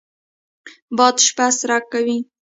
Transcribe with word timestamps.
باد 0.97 1.15
شپه 1.27 1.45
سړه 1.59 1.77
کوي 1.91 2.17